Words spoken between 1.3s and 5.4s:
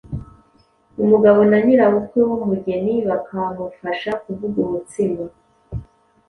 na nyirabukwe w’umugeni bakamufasha kuvuga umutsima,